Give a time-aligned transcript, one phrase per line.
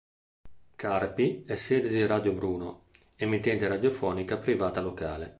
[0.75, 2.85] Carpi è sede di Radio Bruno,
[3.17, 5.29] emittente radiofonica privata locale.